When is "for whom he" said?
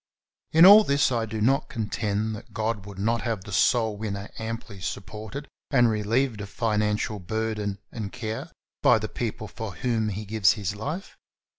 9.47-10.25